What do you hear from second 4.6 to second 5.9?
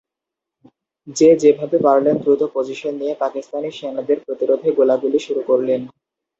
গোলাগুলি শুরু করলেন।